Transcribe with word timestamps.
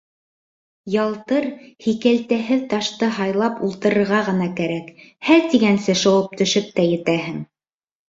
Ялтыр, 1.03 1.45
һикәлтәһеҙ 1.87 2.65
ташты 2.73 3.11
һайлап 3.19 3.63
ултырырга 3.69 4.25
ғына 4.33 4.51
кәрәк, 4.63 4.93
«һә» 5.31 5.41
тигәнсе 5.55 6.01
шыуып 6.05 6.39
төшөп 6.43 6.77
тә 6.81 6.93
етәһен. 6.93 7.43